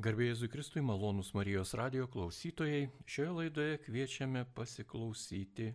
[0.00, 5.66] Garbėjai Jėzui Kristui, malonus Marijos radio klausytojai, šioje laidoje kviečiame pasiklausyti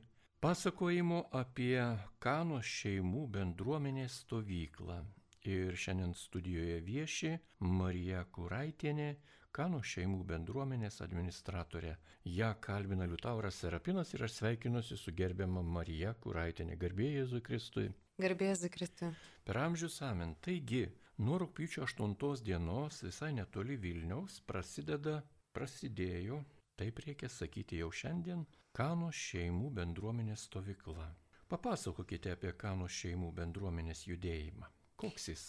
[0.41, 1.77] pasakojimo apie
[2.25, 4.97] Kano šeimų bendruomenės stovyklą.
[5.45, 7.35] Ir šiandien studijoje vieši
[7.69, 9.11] Marija Kuraitienė,
[9.53, 11.93] Kano šeimų bendruomenės administratorė.
[12.25, 16.81] Ja kalbina Liutauras Serapinas ir aš sveikinuosi su gerbiama Marija Kuraitienė.
[16.81, 17.89] Garbėjai Jėzui Kristui.
[18.17, 19.13] Garbėjai Jėzui Kristui.
[19.45, 20.33] Per amžius amen.
[20.41, 20.87] Taigi,
[21.17, 25.21] Nuo rūpiučio 8 dienos visai netoli Vilniaus prasideda,
[25.55, 26.41] prasidėjo,
[26.75, 28.41] taip reikia sakyti jau šiandien,
[28.75, 31.05] Kano šeimų bendruomenės stovykla.
[31.47, 34.67] Papasakokite apie Kano šeimų bendruomenės judėjimą.
[34.99, 35.45] Koks jis?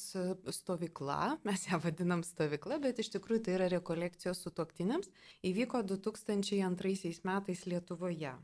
[0.58, 5.14] stovykla, mes ją vadinam stovykla, bet iš tikrųjų tai yra rekolekcijos su toktiniams,
[5.46, 8.34] įvyko 2002 metais Lietuvoje.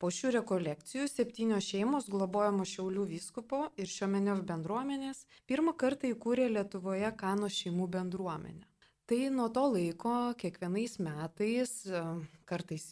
[0.00, 7.10] Po šių rekolekcijų septynios šeimos globojamos Šiaulių vyskupo ir Šiomeniov bendruomenės pirmą kartą įkūrė Lietuvoje
[7.20, 8.64] Kano šeimų bendruomenę.
[9.10, 11.74] Tai nuo to laiko kiekvienais metais,
[12.48, 12.84] kartais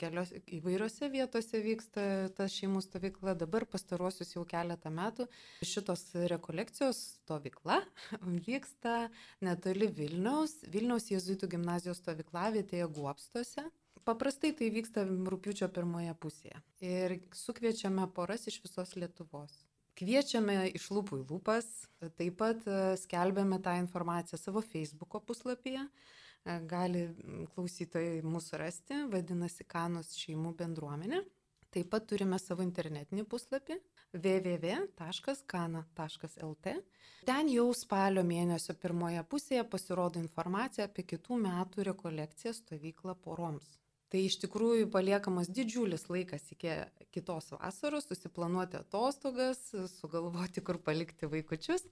[0.00, 2.04] kelios, įvairiose vietose vyksta
[2.38, 5.28] ta šeimų stovykla, dabar pastaruosius jau keletą metų
[5.66, 7.82] šitos rekolekcijos stovykla
[8.48, 9.10] vyksta
[9.44, 13.68] netoli Vilniaus, Vilniaus jėzuitų gimnazijos stovyklavietėje Guopstuose.
[14.04, 16.58] Paprastai tai vyksta rūpiučio pirmoje pusėje.
[16.84, 19.54] Ir sukviečiame poras iš visos Lietuvos.
[19.96, 21.66] Kviečiame iš lūpų į lūpas,
[22.18, 25.84] taip pat e, skelbiame tą informaciją savo Facebook'o puslapyje.
[25.86, 27.06] E, gali
[27.54, 31.22] klausytojai mūsų rasti, vadinasi Kanos šeimų bendruomenė.
[31.74, 33.78] Taip pat turime savo internetinį puslapį
[34.14, 35.04] www.kana.lt.
[37.30, 43.66] Ten jau spalio mėnesio pirmoje pusėje pasirodo informacija apie kitų metų rekolekciją stovyklą poroms.
[44.14, 46.70] Tai iš tikrųjų paliekamas didžiulis laikas iki
[47.10, 49.58] kitos vasaros, susiplanuoti atostogas,
[49.96, 51.82] sugalvoti, kur palikti vaikučius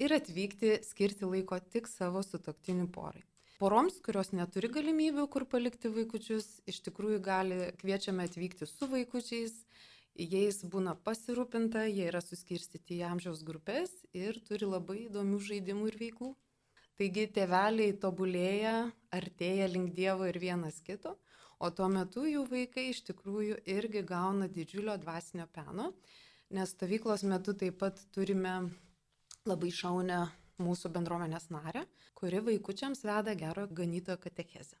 [0.00, 3.20] ir atvykti, skirti laiko tik savo sutoktinių porai.
[3.60, 9.60] Poroms, kurios neturi galimybių, kur palikti vaikučius, iš tikrųjų gali, kviečiame atvykti su vaikučiais,
[10.16, 16.00] jais būna pasirūpinta, jie yra suskirstyti į amžiaus grupės ir turi labai įdomių žaidimų ir
[16.06, 16.32] veiklų.
[16.96, 18.76] Taigi tėveliai tobulėja,
[19.12, 21.18] artėja link Dievo ir vienas kito,
[21.58, 25.92] o tuo metu jų vaikai iš tikrųjų irgi gauna didžiulio dvasinio peno,
[26.50, 28.56] nes stovyklos metu taip pat turime
[29.46, 30.20] labai šaunę
[30.62, 31.84] mūsų bendruomenės narę,
[32.16, 34.76] kuri vaikučiams veda gero ganytojo katechezę.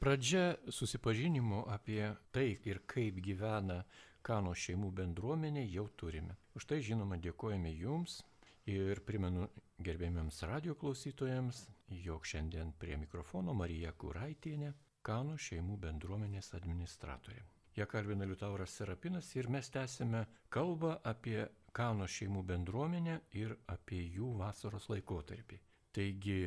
[0.00, 3.84] Pradžia susipažinimo apie tai ir kaip gyvena
[4.24, 6.36] Kano šeimų bendruomenė jau turime.
[6.56, 8.22] Už tai žinoma dėkojame Jums
[8.64, 9.50] ir primenu
[9.84, 11.66] gerbėmiams radio klausytojams,
[12.04, 14.72] jog šiandien prie mikrofono Marija Kuraitienė,
[15.04, 17.42] Kano šeimų bendruomenės administratorė.
[17.76, 20.22] Ją kalbina Liutauras Serapinas ir mes tęsime
[20.56, 21.42] kalbą apie
[21.76, 25.60] Kano šeimų bendruomenę ir apie jų vasaros laikotarpį.
[25.92, 26.38] Taigi,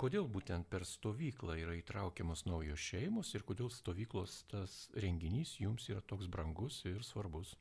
[0.00, 6.00] kodėl būtent per stovyklą yra įtraukiamos naujos šeimos ir kodėl stovyklos tas renginys jums yra
[6.00, 7.56] toks brangus ir svarbus?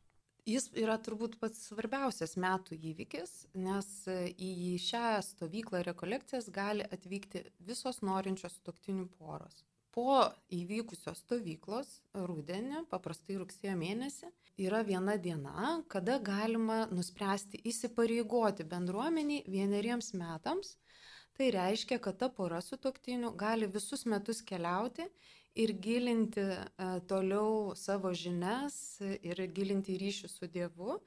[0.48, 3.34] Jis yra turbūt pats svarbiausias metų įvykis,
[3.68, 3.90] nes
[4.32, 9.66] į šią stovyklą rekolekcijas gali atvykti visos norinčios toktinių poros
[9.98, 10.20] po
[10.54, 14.28] įvykusios stovyklos rudenį, paprastai rugsėjo mėnesį,
[14.62, 20.76] yra viena diena, kada galima nuspręsti įsipareigoti bendruomeniai vieneriems metams.
[21.38, 25.06] Tai reiškia, kad ta pora su toktiniu gali visus metus keliauti
[25.58, 26.62] ir gilinti e,
[27.10, 31.00] toliau savo žinias ir gilinti ryšių su Dievu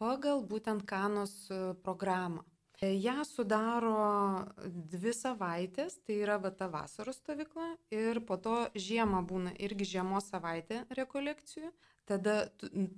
[0.00, 2.44] pagal būtent kanos e, programą.
[2.78, 9.50] Ja sudaro dvi savaitės, tai yra va ta vasaros stovykla ir po to žiemą būna
[9.58, 11.72] irgi žiemos savaitė rekolekcijų.
[12.06, 12.46] Tada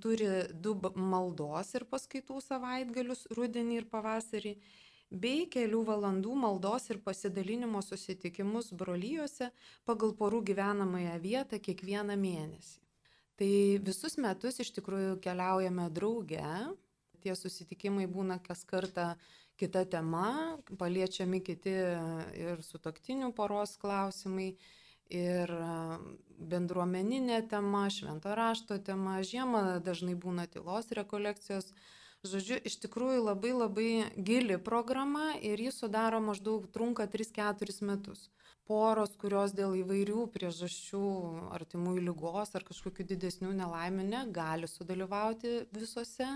[0.03, 4.53] turi du maldos ir paskaitų savaitgalius rudenį ir pavasarį,
[5.09, 9.49] bei kelių valandų maldos ir pasidalinimo susitikimus brolyjose
[9.83, 12.77] pagal porų gyvenamąją vietą kiekvieną mėnesį.
[13.35, 13.51] Tai
[13.81, 16.45] visus metus iš tikrųjų keliaujame drauge,
[17.21, 19.15] tie susitikimai būna kas kartą
[19.61, 21.73] kita tema, paliečiami kiti
[22.41, 24.55] ir sutoktinių poros klausimai,
[25.11, 25.51] ir
[26.51, 31.73] bendruomeninė tema, švento rašto tema, žiemą dažnai būna tylos rekolekcijos.
[32.21, 38.29] Žodžiu, iš tikrųjų labai labai gili programa ir jis sudaro maždaug trunka 3-4 metus.
[38.69, 41.05] Poros, kurios dėl įvairių priežasčių,
[41.57, 46.29] artimųjų lygos ar kažkokių didesnių nelaimių negali sudalyvauti visose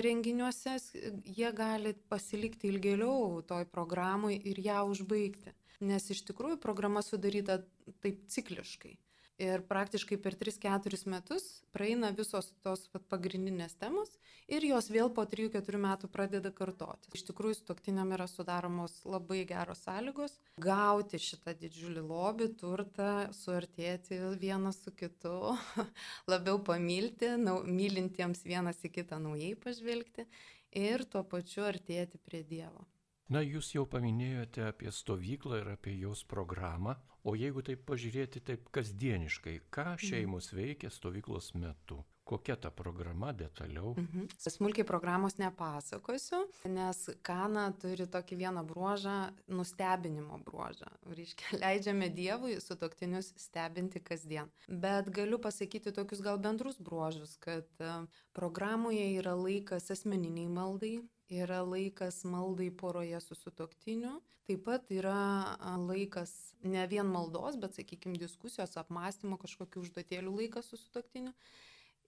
[0.00, 0.78] renginiuose,
[1.26, 5.52] jie gali pasilikti ilgėliau toj programui ir ją užbaigti.
[5.82, 7.58] Nes iš tikrųjų programa sudaryta
[8.04, 8.94] taip cikliškai.
[9.42, 11.44] Ir praktiškai per 3-4 metus
[11.74, 14.12] praeina visos tos vat, pagrindinės temos
[14.46, 17.10] ir jos vėl po 3-4 metų pradeda kartoti.
[17.16, 24.78] Iš tikrųjų, stoktiniam yra sudaromos labai geros sąlygos gauti šitą didžiulį lobį, turtą, suartėti vienas
[24.84, 25.56] su kitu,
[26.32, 30.28] labiau pamilti, nau, mylintiems vienas į kitą naujai pažvelgti
[30.78, 32.86] ir tuo pačiu artėti prie Dievo.
[33.32, 38.70] Na, jūs jau paminėjote apie stovyklą ir apie jos programą, o jeigu taip pažiūrėti taip
[38.74, 40.08] kasdieniškai, ką mhm.
[40.08, 42.02] šeimos veikia stovyklos metu?
[42.24, 43.96] Kokia ta programa detaliau?
[43.98, 44.28] Mhm.
[44.38, 49.16] Smulkiai programos nepasakosiu, nes Kana turi tokį vieną bruožą,
[49.50, 50.86] nustebinimo bruožą.
[51.10, 54.52] Reiškia, leidžiame Dievui su toktinius stebinti kasdien.
[54.68, 57.90] Bet galiu pasakyti tokius gal bendrus bruožus, kad e,
[58.32, 60.94] programoje yra laikas asmeniniai maldai,
[61.32, 66.32] yra laikas maldai poroje su sutoktiniu, taip pat yra laikas
[66.62, 71.32] ne vien maldos, bet, sakykime, diskusijos, apmąstymo, kažkokių užduotėlių laikas su sutoktiniu.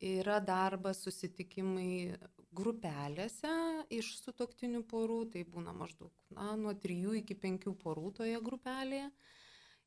[0.05, 2.17] Yra darbas, susitikimai
[2.55, 3.53] grupelėse
[3.95, 9.09] iš sutoktinių porų, tai būna maždaug na, nuo 3 iki 5 porų toje grupelėje.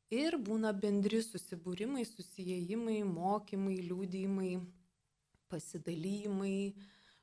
[0.08, 4.54] Ir būna bendri susibūrimai, susijėjimai, mokymai, liūdėjimai,
[5.52, 6.72] pasidalymai,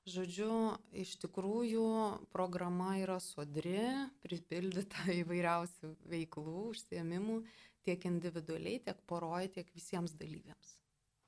[0.06, 1.86] Žodžiu, iš tikrųjų
[2.30, 3.82] programa yra sodri,
[4.22, 7.40] pripildyta įvairiausių veiklų, užsiemimų,
[7.86, 10.76] tiek individualiai, tiek poroje, tiek visiems dalyviams.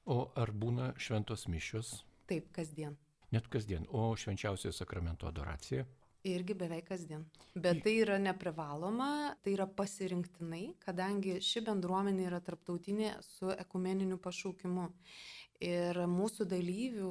[0.06, 2.04] O ar būna šventos mišios?
[2.30, 2.94] Taip, kasdien.
[3.34, 3.88] Net kasdien.
[3.90, 5.88] O švenčiausiojo sakramento adoracija?
[6.28, 7.26] Irgi beveik kasdien.
[7.56, 14.88] Bet tai yra neprivaloma, tai yra pasirinktinai, kadangi ši bendruomenė yra tarptautinė su ekumeniniu pašaukimu.
[15.64, 17.08] Ir mūsų dalyvių,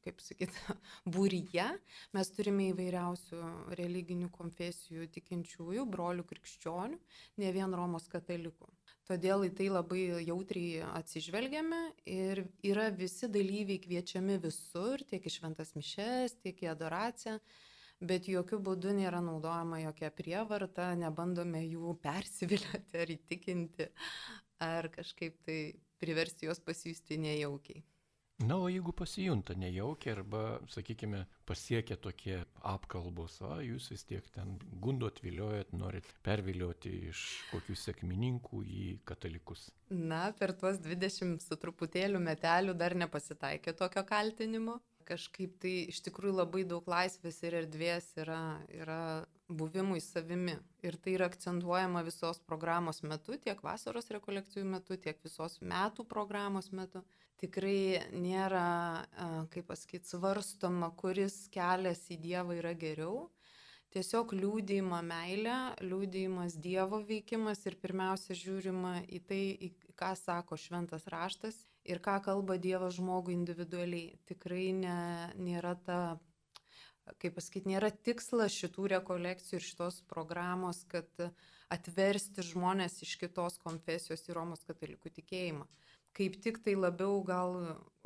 [0.00, 0.54] kaip sakyt,
[1.14, 1.66] būryje
[2.16, 3.40] mes turime įvairiausių
[3.76, 6.96] religinių konfesijų tikinčiųjų, brolių krikščionių,
[7.42, 8.70] ne vien Romos katalikų.
[9.06, 15.76] Todėl į tai labai jautriai atsižvelgiame ir yra visi dalyviai kviečiami visur, tiek į šventas
[15.76, 17.36] mišes, tiek į adoraciją,
[18.00, 23.90] bet jokių būdų nėra naudojama jokia prievarta, nebandome jų persivilioti ar įtikinti
[24.64, 25.60] ar kažkaip tai
[26.02, 27.84] priversti juos pasijusti nejaukiai.
[28.44, 34.58] Na, o jeigu pasijunta nejaukiai arba, sakykime, pasiekia tokie apkalbos, o jūs vis tiek ten
[34.84, 39.70] gundot, viliojat, norit pervilioti iš kokių sėkmininkų į katalikus.
[39.88, 46.36] Na, per tuos 20 su truputėliu metelių dar nepasitaikė tokio kaltinimo kažkaip tai iš tikrųjų
[46.40, 48.40] labai daug laisvės ir erdvės yra,
[48.74, 49.00] yra
[49.48, 50.56] buvimui savimi.
[50.86, 56.72] Ir tai yra akcentuojama visos programos metu, tiek vasaros rekolekcijų metu, tiek visos metų programos
[56.74, 57.04] metu.
[57.40, 58.66] Tikrai nėra,
[59.52, 63.26] kaip pasakyti, svarstoma, kuris kelias į Dievą yra geriau.
[63.92, 71.06] Tiesiog liūdėjimo meilė, liūdėjimas Dievo veikimas ir pirmiausia žiūrima į tai, į ką sako šventas
[71.12, 74.16] raštas ir ką kalba Dievas žmogui individualiai.
[74.28, 74.98] Tikrai ne,
[75.38, 75.98] nėra ta,
[77.22, 81.10] kaip pasakyti, nėra tikslas šitų rekolekcijų ir šitos programos, kad
[81.72, 85.66] atversti žmonės iš kitos konfesijos į Romos katalikų tikėjimą.
[86.16, 87.58] Kaip tik tai labiau gal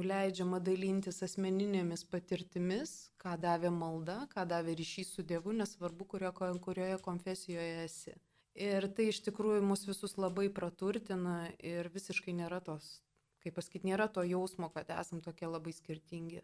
[0.02, 6.96] leidžiama dalintis asmeninėmis patirtimis, ką davė malda, ką davė ryšys su Dievu, nesvarbu, kurioje, kurioje
[7.04, 8.16] konfesijoje esi.
[8.58, 12.96] Ir tai iš tikrųjų mus visus labai praturtina ir visiškai nėra tos
[13.42, 16.42] kaip pasakyti, nėra to jausmo, kad esam tokie labai skirtingi.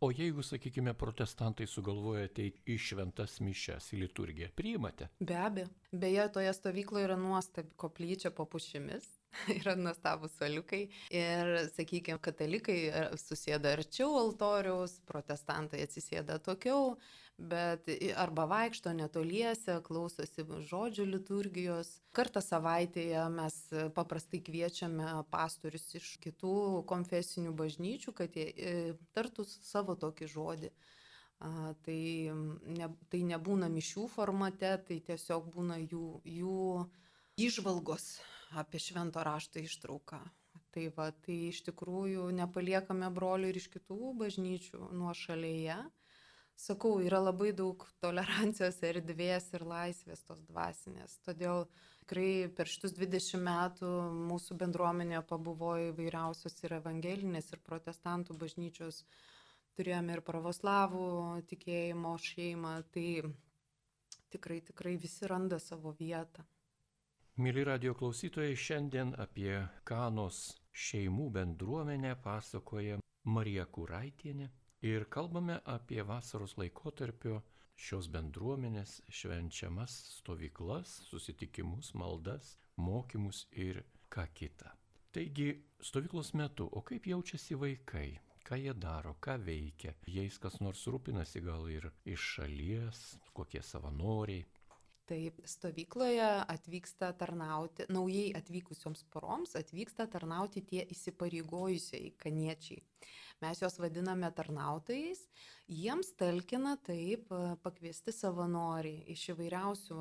[0.00, 5.08] O jeigu, sakykime, protestantai sugalvoja ateiti į šventas mišes, į liturgiją, priimate?
[5.18, 5.72] Be abejo.
[5.90, 9.08] Beje, toje stovykloje yra nuostabi koplyčia po pušimis.
[9.60, 10.84] yra nuostabus soliukai.
[11.14, 12.78] Ir, sakykime, katalikai
[13.20, 16.94] susėda arčiau altoriaus, protestantai atsisėda tokiau,
[17.38, 17.86] bet
[18.18, 21.90] arba vaikšto netoliese, klausosi žodžių liturgijos.
[22.14, 23.56] Kartą savaitėje mes
[23.94, 28.72] paprastai kviečiame pastorius iš kitų konfesinių bažnyčių, kad jie e,
[29.14, 30.72] tartų savo tokį žodį.
[31.38, 31.50] A,
[31.86, 32.00] tai,
[32.66, 36.88] ne, tai nebūna mišių formate, tai tiesiog būna jų, jų
[37.38, 38.16] išvalgos
[38.58, 40.18] apie švento rašto ištrauką.
[40.74, 45.78] Tai va, tai iš tikrųjų nepaliekame brolių ir iš kitų bažnyčių nuo šalyje
[46.58, 51.18] sakau, yra labai daug tolerancijos erdvės ir laisvės tos dvasinės.
[51.26, 51.66] Todėl
[52.02, 53.90] tikrai per šitus 20 metų
[54.30, 59.04] mūsų bendruomenė pabuvojo įvairiausios ir evangelinės, ir protestantų bažnyčios.
[59.78, 61.08] Turėjome ir pravoslavų
[61.46, 62.74] tikėjimo šeimą.
[62.90, 63.08] Tai
[64.34, 66.42] tikrai, tikrai visi randa savo vietą.
[67.38, 72.98] Mėly radio klausytojai, šiandien apie Kanos šeimų bendruomenę pasakoja
[73.30, 74.48] Marija Kuraitienė
[74.82, 77.40] ir kalbame apie vasaros laikotarpio
[77.78, 84.74] šios bendruomenės švenčiamas stovyklas, susitikimus, maldas, mokymus ir ką kita.
[85.14, 85.50] Taigi,
[85.82, 88.08] stovyklos metu, o kaip jaučiasi vaikai?
[88.48, 89.92] Ką jie daro, ką veikia?
[90.08, 93.02] Jais kas nors rūpinasi gal ir iš šalies,
[93.36, 94.46] kokie savanoriai,
[95.08, 102.82] Tai stovykloje atvyksta tarnauti, naujai atvykusioms poroms atvyksta tarnauti tie įsipareigojusiai kaniečiai.
[103.38, 105.20] Mes juos vadiname tarnautojais,
[105.70, 107.28] jiems talkina taip
[107.62, 109.98] pakviesti savanoriai iš įvairiausių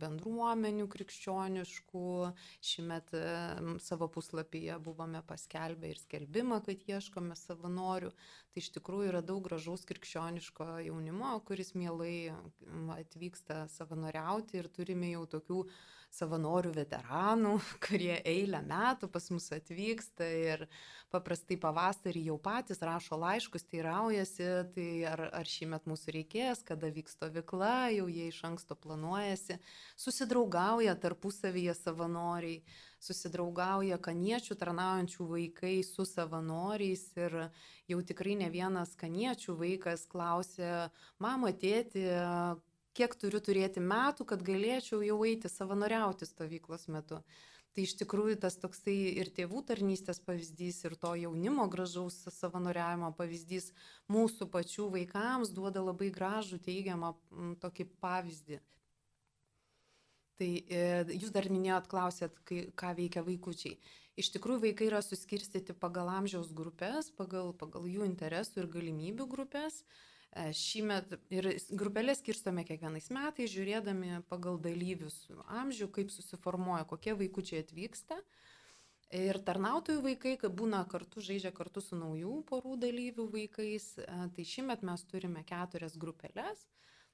[0.00, 2.04] bendruomenių krikščioniškų.
[2.70, 3.12] Šimet
[3.84, 8.14] savo puslapyje buvome paskelbę ir skelbimą, kad ieškome savanorių.
[8.54, 12.32] Tai iš tikrųjų yra daug gražaus krikščioniško jaunimo, kuris mielai
[12.96, 15.60] atvyksta savanoriauti ir turime jau tokių
[16.14, 20.64] savanorių veteranų, kurie eilę metų pas mus atvyksta ir
[21.12, 26.64] paprastai pavasarį jau patys rašo laiškus, tai raujasi, tai ar, ar šį metą mūsų reikės,
[26.68, 29.60] kada vyks stovykla, jau jie iš anksto planuojasi,
[29.96, 32.60] susidraugauja tarpusavyje savanoriai
[33.02, 37.36] susidraugauja kaniečių tarnaujančių vaikai su savanoriais ir
[37.90, 40.88] jau tikrai ne vienas kaniečių vaikas klausė,
[41.22, 42.04] mama, tėti,
[42.98, 47.20] kiek turiu turėti metų, kad galėčiau jau eiti savanoriauti stovyklos metu.
[47.76, 53.70] Tai iš tikrųjų tas toksai ir tėvų tarnystės pavyzdys, ir to jaunimo gražaus savanoriavimo pavyzdys
[54.10, 57.12] mūsų pačių vaikams duoda labai gražų teigiamą
[57.62, 58.58] tokį pavyzdį.
[60.38, 60.82] Tai e,
[61.18, 63.78] jūs dar minėjot, klausėt, kai, ką veikia vaikučiai.
[64.18, 69.82] Iš tikrųjų, vaikai yra suskirstyti pagal amžiaus grupės, pagal, pagal jų interesų ir galimybių grupės.
[69.82, 75.26] E, šįmet ir grupelės skirstome kiekvienais metais, žiūrėdami pagal dalyvius
[75.60, 78.20] amžių, kaip susiformuoja, kokie vaikučiai atvyksta.
[79.18, 84.04] Ir tarnautojų vaikai, kai būna kartu, žaidžia kartu su naujų porų dalyvių vaikais, e,
[84.36, 86.66] tai šiemet mes turime keturias grupelės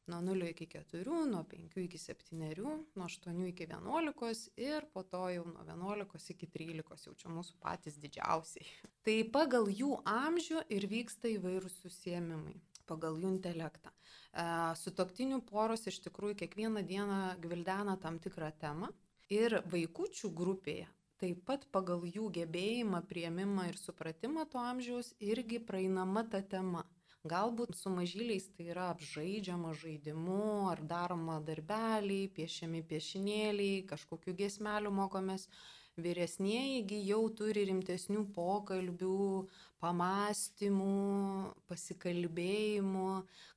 [0.06, 5.22] nuo 0 iki 4, nuo 5 iki 7, nuo 8 iki 11 ir po to
[5.30, 8.66] jau nuo 11 iki 13, jau čia mūsų patys didžiausiai.
[9.06, 12.58] Tai pagal jų amžių ir vyksta įvairūs susėmimai,
[12.90, 13.92] pagal jų intelektą.
[13.92, 14.48] E,
[14.80, 18.92] Sutoktinių poros iš tikrųjų kiekvieną dieną gvildena tam tikrą temą
[19.32, 20.90] ir vaikučių grupėje
[21.24, 26.82] taip pat pagal jų gebėjimą, prieimimą ir supratimą to amžiaus irgi praeinama ta tema.
[27.24, 35.48] Galbūt su mažyliais tai yra apžaidžiama žaidimu, ar daroma darbeliai, piešiami piešinėliai, kažkokiu gesmeliu mokomės.
[35.94, 39.46] Vyresnėjai jau turi rimtesnių pokalbių,
[39.78, 43.10] pamastymų, pasikalbėjimų.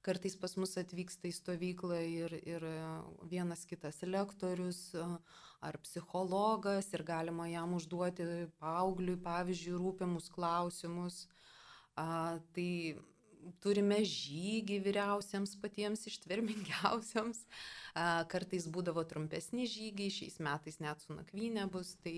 [0.05, 2.67] Kartais pas mus atvyksta į stovyklą ir, ir
[3.31, 4.91] vienas kitas lektorius
[5.65, 8.29] ar psichologas ir galima jam užduoti
[8.61, 11.23] paaugliui, pavyzdžiui, rūpimus klausimus.
[11.97, 13.01] A, tai
[13.63, 17.43] turime žygį vyriausiams patiems ištvermingiausiams.
[18.31, 21.95] Kartais būdavo trumpesni žygiai, šiais metais net su nakvynė bus.
[22.03, 22.15] Tai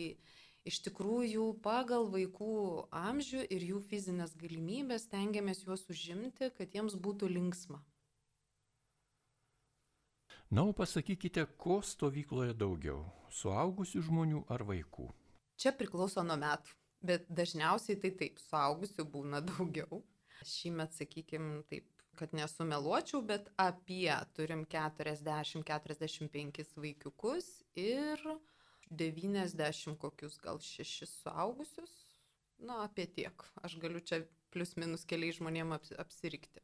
[0.67, 2.55] iš tikrųjų pagal vaikų
[2.91, 7.79] amžių ir jų fizinės galimybės tengiamės juos užimti, kad jiems būtų linksma.
[10.49, 13.03] Na, o pasakykite, ko stovykloje daugiau-
[13.39, 15.05] suaugusių žmonių ar vaikų?
[15.61, 16.73] Čia priklauso nuo metų,
[17.05, 20.01] bet dažniausiai tai taip, suaugusių būna daugiau.
[20.45, 21.85] Šįmet, sakykime, taip,
[22.19, 27.47] kad nesumeluočiau, bet apie turim 40-45 vaikiukus
[27.79, 28.19] ir
[28.89, 31.93] 90 kokius gal 6 suaugusius.
[32.59, 33.43] Na, apie tiek.
[33.63, 36.59] Aš galiu čia plius minus keliai žmonėm apsirikti.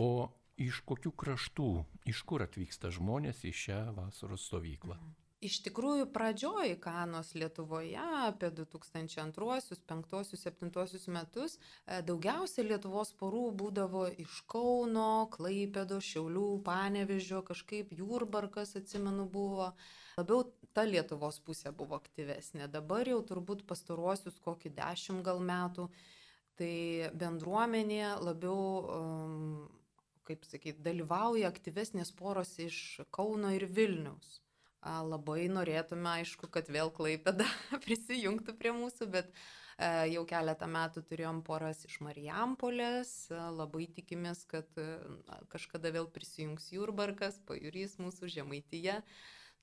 [0.00, 1.70] O iš kokių kraštų,
[2.10, 4.96] iš kur atvyksta žmonės į šią vasaros stovyklą?
[4.98, 5.29] Mhm.
[5.40, 14.02] Iš tikrųjų, pradžioj Kanos Lietuvoje apie 2002, 2005, 2007 metus e, daugiausia Lietuvos porų būdavo
[14.20, 19.70] iš Kauno, Klaipėdo, Šiaulių, Panevežio, kažkaip Jūrbarkas, atsimenu, buvo.
[20.18, 20.44] Labiau
[20.76, 22.68] ta Lietuvos pusė buvo aktyvesnė.
[22.68, 25.88] Dabar jau turbūt pastaruosius kokį dešimt gal metų,
[26.60, 28.60] tai bendruomenė labiau,
[28.92, 29.64] um,
[30.28, 34.42] kaip sakyti, dalyvauja aktyvesnės poros iš Kauno ir Vilniaus.
[34.80, 37.44] Labai norėtume, aišku, kad vėl Klaipėda
[37.84, 39.34] prisijungtų prie mūsų, bet
[40.12, 44.68] Jau keletą metų turėjom poras iš Marijampolės, labai tikimės, kad
[45.48, 48.98] kažkada vėl prisijungs Jurbarkas, pajurys mūsų žemaityje.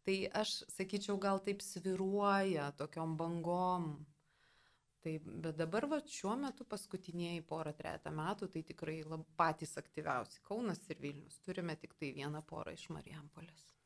[0.08, 3.92] Tai aš sakyčiau, gal taip sviruoja tokiom bangom
[5.08, 10.42] Tai, bet dabar va, šiuo metu paskutiniai porą trejata metų tai tikrai lab, patys aktyviausi
[10.50, 11.38] Kaunas ir Vilnius.
[11.46, 13.77] Turime tik tai vieną porą iš Marijampolės.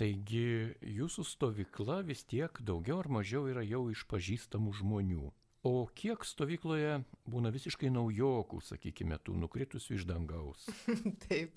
[0.00, 5.26] Taigi jūsų stovykla vis tiek daugiau ar mažiau yra jau iš pažįstamų žmonių.
[5.68, 10.64] O kiek stovykloje būna visiškai naujokų, sakykime, tų nukritusių iš dangaus?
[11.26, 11.52] Taip.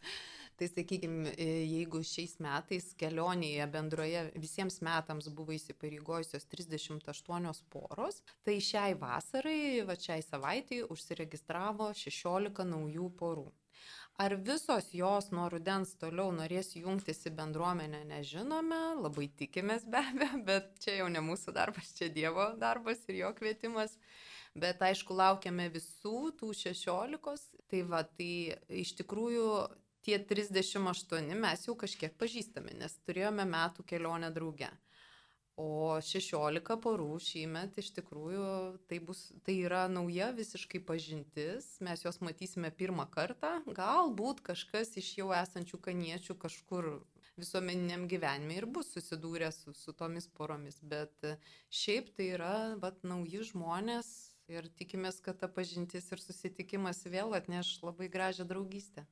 [0.60, 9.00] Tai sakykime, jeigu šiais metais kelionėje bendroje visiems metams buvo įsipareigojusios 38 poros, tai šiai
[9.00, 13.48] vasarai, va šiai savaitai užsiregistravo 16 naujų porų.
[14.18, 20.38] Ar visos jos nuo rudens toliau norės jungtis į bendruomenę, nežinome, labai tikimės be abejo,
[20.50, 23.98] bet čia jau ne mūsų darbas, čia Dievo darbas ir jo kvietimas.
[24.54, 27.48] Bet aišku, laukiame visų tų šešiolikos.
[27.74, 29.48] Tai va, tai iš tikrųjų
[30.06, 34.70] tie 38 mes jau kažkiek pažįstame, nes turėjome metų kelionę drauge.
[35.60, 38.46] O 16 porų šįmet iš tikrųjų
[38.90, 45.12] tai, bus, tai yra nauja visiškai pažintis, mes juos matysime pirmą kartą, galbūt kažkas iš
[45.20, 46.90] jau esančių kaniečių kažkur
[47.38, 51.14] visuomeniniam gyvenime ir bus susidūrę su, su tomis poromis, bet
[51.70, 54.10] šiaip tai yra vat, nauji žmonės
[54.50, 59.06] ir tikimės, kad ta pažintis ir susitikimas vėl atneš labai gražią draugystę.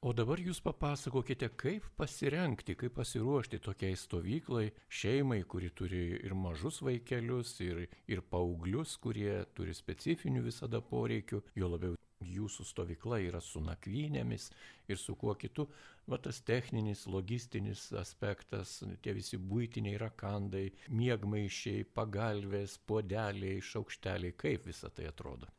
[0.00, 6.78] O dabar jūs papasakokite, kaip pasirenkti, kaip pasiruošti tokiai stovyklai šeimai, kuri turi ir mažus
[6.80, 13.60] vaikelius, ir, ir paauglius, kurie turi specifinių visada poreikių, jo labiau jūsų stovykla yra su
[13.60, 14.48] nakvynėmis
[14.88, 15.68] ir su kuo kitu.
[16.08, 24.88] Va tas techninis, logistinis aspektas, tie visi būtiniai rakandai, miegmaišiai, pagalvės, podeliai, šaukšteliai, kaip visa
[24.88, 25.52] tai atrodo.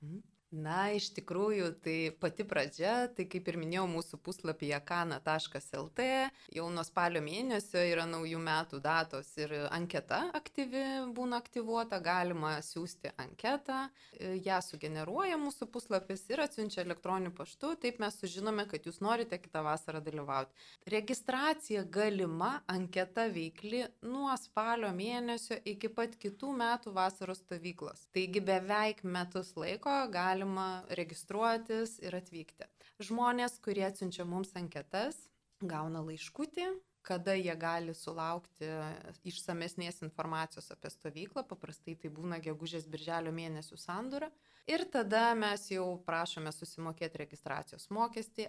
[0.52, 6.08] Na, iš tikrųjų, tai pati pradžia, tai kaip ir minėjau, mūsų puslapyje kana.lt
[6.52, 10.82] jau nuo spalio mėnesio yra naujų metų datos ir anketa aktyvi
[11.16, 13.86] būna aktyvuota, galima siūsti anketą,
[14.20, 19.64] ją sugeneruoja mūsų puslapis ir atsiunčia elektroniniu paštu, taip mes sužinome, kad jūs norite kitą
[19.64, 20.52] vasarą dalyvauti.
[20.92, 28.10] Registracija galima, anketa veikli nuo spalio mėnesio iki pat kitų metų vasaros stovyklos.
[28.12, 32.66] Taigi beveik metus laiko gali galima registruotis ir atvykti.
[33.02, 35.30] Žmonės, kurie atsiunčia mums anketas,
[35.62, 36.66] gauna laiškutį,
[37.02, 38.70] kada jie gali sulaukti
[39.28, 44.30] išsamesnės informacijos apie stovyklą, paprastai tai būna gegužės birželio mėnesių sandūra.
[44.70, 48.46] Ir tada mes jau prašome susimokėti registracijos mokestį,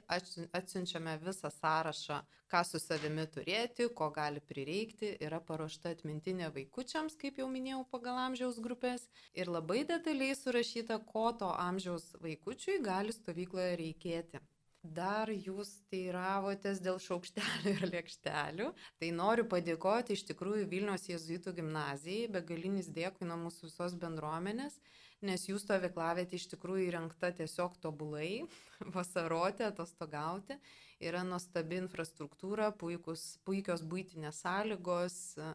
[0.53, 2.19] atsiunčiame visą sąrašą,
[2.53, 8.21] ką su savimi turėti, ko gali prireikti, yra paruošta atmintinė vaikučiams, kaip jau minėjau, pagal
[8.27, 14.45] amžiaus grupės ir labai detaliai surašyta, ko to amžiaus vaikučiui gali stovykloje reikėti.
[14.83, 18.73] Dar jūs teiravotės dėl šaukštelių ir lėkštelių.
[18.99, 24.81] Tai noriu padėkoti iš tikrųjų Vilnius Jėzuitų gimnazijai, begalinis dėkui nuo mūsų visos bendruomenės,
[25.23, 28.43] nes jų stovyklavietė iš tikrųjų įrengta tiesiog tobulai,
[28.97, 30.59] vasaroti, atostogauti.
[31.03, 35.21] Yra nuostabi infrastruktūra, puikus, puikios būtinės sąlygos.
[35.39, 35.55] Uh,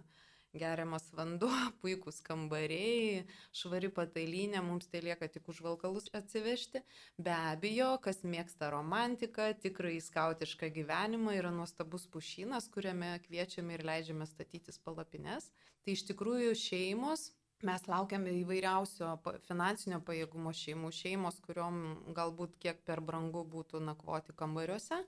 [0.59, 1.51] geriamas vanduo,
[1.83, 3.23] puikūs kambariai,
[3.55, 6.83] švari patalinė, mums tai lieka tik užvalkalus atsivežti.
[7.17, 14.29] Be abejo, kas mėgsta romantiką, tikrai skautišką gyvenimą, yra nuostabus pušynas, kuriame kviečiame ir leidžiame
[14.29, 15.51] statytis palapines.
[15.85, 17.29] Tai iš tikrųjų šeimos
[17.65, 19.15] Mes laukiame įvairiausio
[19.47, 21.79] finansinio pajėgumo šeimų, šeimos, kuriuom
[22.13, 24.99] galbūt kiek per brangu būtų nakvoti kambariuose.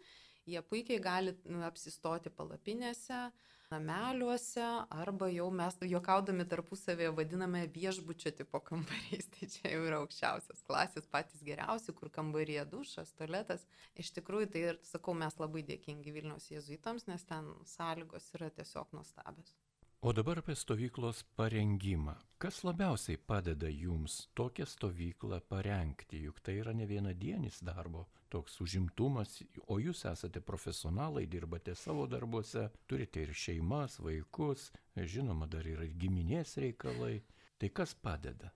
[0.50, 1.36] Jie puikiai gali
[1.68, 3.20] apsistoti palapinėse,
[3.72, 9.30] nameliuose arba jau mes juokaudami tarpusavėje vadiname viešbučio tipo kambariais.
[9.36, 13.66] Tai čia jau yra aukščiausias klasės, patys geriausi, kur kambaryje dušas, tualetas.
[14.00, 18.94] Iš tikrųjų, tai ir sakau, mes labai dėkingi Vilniaus jėzuitams, nes ten sąlygos yra tiesiog
[18.98, 19.54] nuostabios.
[20.02, 22.16] O dabar apie stovyklos parengimą.
[22.40, 29.40] Kas labiausiai padeda jums tokią stovyklą parengti, juk tai yra ne vienadienis darbo toks užimtumas,
[29.68, 36.58] o jūs esate profesionalai, dirbate savo darbuose, turite ir šeimas, vaikus, žinoma, dar yra giminės
[36.62, 37.20] reikalai.
[37.60, 38.54] Tai kas padeda?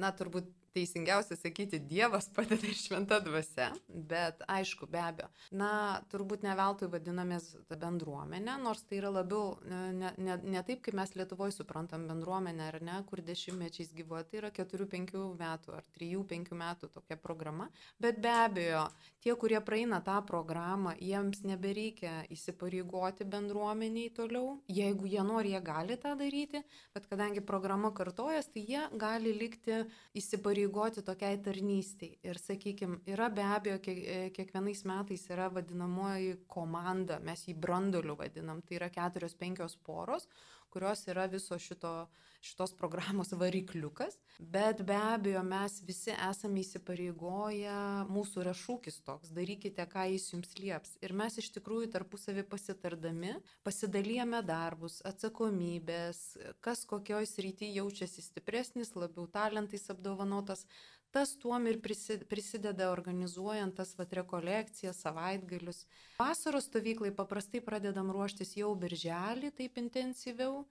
[0.00, 5.28] Na, turbūt teisingiausia sakyti Dievas padeda ir šventa dvasia, bet aišku, be abejo.
[5.56, 5.70] Na,
[6.12, 11.14] turbūt ne veltui vadinamės bendruomenė, nors tai yra labiau ne, ne, ne taip, kaip mes
[11.16, 16.90] Lietuvoje suprantam bendruomenę, ar ne, kur dešimtmečiais gyvuoja, tai yra 4-5 metų ar 3-5 metų
[16.92, 17.70] tokia programa,
[18.02, 18.84] bet be abejo,
[19.24, 25.96] tie, kurie praeina tą programą, jiems nebereikia įsipareigoti bendruomeniai toliau, jeigu jie nori, jie gali
[26.00, 26.62] tą daryti,
[26.94, 29.82] bet kadangi programa kartojas, tai jie gali likti
[30.16, 30.65] įsipareigoti
[31.06, 32.18] tokiai tarnystei.
[32.26, 33.78] Ir sakykime, yra be abejo,
[34.36, 40.28] kiekvienais metais yra vadinamoji komanda, mes jį brandoliu vadinam, tai yra keturios, penkios poros,
[40.76, 41.92] kurios yra viso šito,
[42.44, 47.76] šitos programos varikliukas, bet be abejo mes visi esame įsipareigoję,
[48.12, 50.94] mūsų yra šūkis toks, darykite, ką jis jums lieps.
[51.00, 53.32] Ir mes iš tikrųjų tarpusavį pasitardami,
[53.66, 56.22] pasidalijame darbus, atsakomybės,
[56.60, 60.66] kas kokioj srityje jaučiasi stipresnis, labiau talentais apdovanotas,
[61.16, 65.86] tas tuom ir prisideda organizuojant tas vat rekolekcijas, savaitgalius.
[66.18, 70.66] Vasaros stovyklai paprastai pradedam ruoštis jau birželį, taip intensyviau,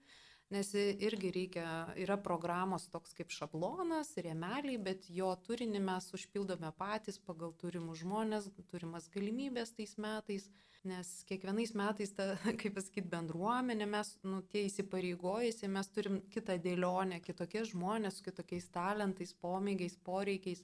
[0.54, 1.66] nes irgi reikia,
[1.98, 8.50] yra programos toks kaip šablonas, rėmeliai, bet jo turinį mes užpildome patys pagal turimus žmonės,
[8.70, 10.50] turimas galimybės tais metais
[10.86, 12.28] nes kiekvienais metais ta,
[12.60, 18.68] kaip pasakyti, bendruomenė, mes, nu, tie įsipareigojasi, mes turim kitą dėlionę, kitokie žmonės su kitokiais
[18.74, 20.62] talentais, pomėgiais, poreikiais.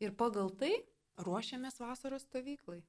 [0.00, 0.72] Ir pagal tai
[1.24, 2.80] ruošiamės vasaros stovyklai.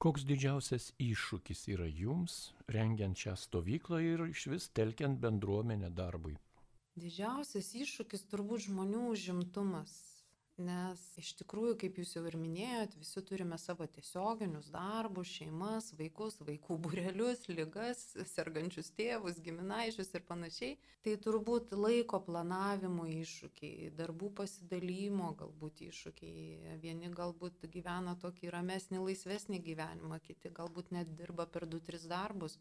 [0.00, 6.38] Koks didžiausias iššūkis yra jums, rengiant šią stovyklą ir iš vis telkiant bendruomenę darbui?
[7.02, 9.92] Didžiausias iššūkis turbūt žmonių užimtumas
[10.60, 16.36] nes iš tikrųjų, kaip jūs jau ir minėjot, visi turime savo tiesioginius darbus, šeimas, vaikus,
[16.46, 20.76] vaikų burelius, lygas, sergančius tėvus, giminaičius ir panašiai.
[21.04, 26.76] Tai turbūt laiko planavimo iššūkiai, darbų pasidalymo galbūt iššūkiai.
[26.84, 32.60] Vieni galbūt gyvena tokį ramesnį, laisvesnį gyvenimą, kiti galbūt net dirba per 2-3 darbus.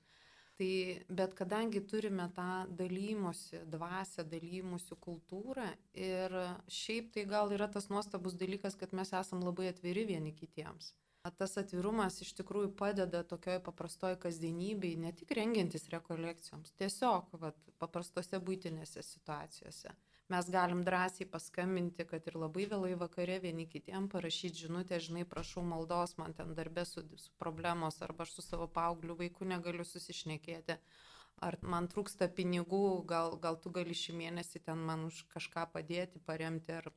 [0.60, 2.46] Tai, bet kadangi turime tą
[2.76, 6.36] dalymosi dvasę, dalymosi kultūrą ir
[6.68, 10.92] šiaip tai gal yra tas nuostabus dalykas, kad mes esam labai atviri vieni kitiems.
[11.40, 18.40] Tas atvirumas iš tikrųjų padeda tokioje paprastoje kasdienybėje, ne tik rengiantis rekolekcijoms, tiesiog vat, paprastose
[18.44, 19.96] būtinėse situacijose
[20.30, 25.64] mes galim drąsiai paskambinti, kad ir labai vėlai vakare vieni kitiem parašyti žinutę, žinai, prašau
[25.66, 30.78] maldos, man ten darbė su, su problemos, arba aš su savo paaugliu vaiku negaliu susišnekėti,
[31.50, 36.22] ar man trūksta pinigų, gal, gal tu gali šį mėnesį ten man už kažką padėti,
[36.32, 36.92] paremti, ar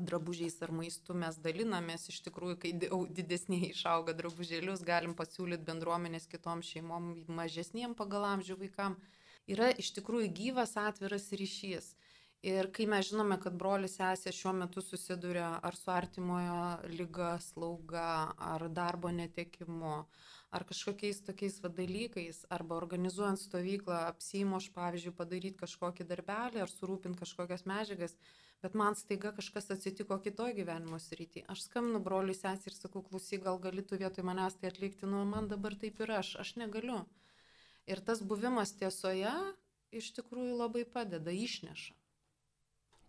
[0.00, 6.62] drabužiais ar maistu mes dalinamės, iš tikrųjų, kai didesniai išauga drabužėlius, galim pasiūlyti bendruomenės kitom
[6.66, 8.98] šeimom, mažesniem pagal amžių vaikam.
[9.46, 11.92] Yra iš tikrųjų gyvas atviras ryšys.
[12.44, 16.56] Ir kai mes žinome, kad brolis sesė šiuo metu susiduria ar su artimojo
[16.92, 19.92] lyga, slauga, ar darbo netekimu,
[20.52, 26.74] ar kažkokiais tokiais va, dalykais, arba organizuojant stovyklą, apsimo aš, pavyzdžiui, padaryti kažkokį darbelį ar
[26.74, 28.18] surūpinti kažkokias medžiagas,
[28.60, 31.46] bet man staiga kažkas atsitiko kitoj gyvenimo srity.
[31.48, 35.48] Aš skambinu broliui sesė ir sakau, klausyk, gal galėtų vietoj manęs tai atlikti, nu man
[35.48, 37.06] dabar taip ir aš, aš negaliu.
[37.88, 39.32] Ir tas buvimas tiesoje
[39.96, 42.03] iš tikrųjų labai padeda, išneša.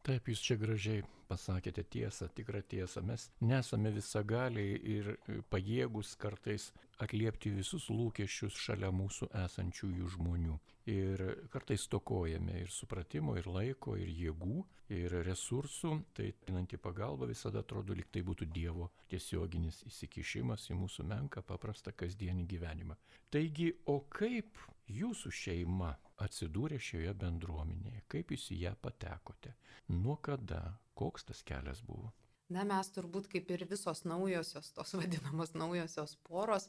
[0.05, 3.01] Taip, jūs čia gražiai pasakėte tiesą, tikrą tiesą.
[3.01, 5.07] Mes nesame visagaliai ir
[5.49, 6.67] pajėgus kartais
[7.01, 10.59] atliepti visus lūkesčius šalia mūsų esančiųjų žmonių.
[10.93, 14.61] Ir kartais tokojame ir supratimo, ir laiko, ir jėgų,
[14.93, 15.95] ir resursų.
[16.13, 21.97] Tai einanti pagalba visada atrodo, lyg tai būtų Dievo tiesioginis įsikišimas į mūsų menką, paprastą
[21.97, 23.01] kasdienį gyvenimą.
[23.33, 29.55] Taigi, o kaip jūsų šeima atsidūrė šioje bendruomenėje, kaip jūs į ją patekote,
[29.91, 30.61] nuo kada,
[30.95, 32.13] koks tas kelias buvo.
[32.53, 36.67] Na, mes turbūt kaip ir visos naujosios, tos vadinamos naujosios poros,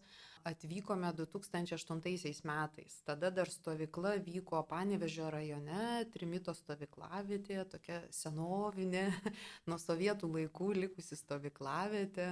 [0.49, 2.95] atvykome 2008 metais.
[3.05, 9.05] Tada dar stovykla vyko Panevežio rajone, Trimito stovyklavietė, tokia senovinė,
[9.69, 12.31] nuo sovietų laikų likusi stovyklavietė.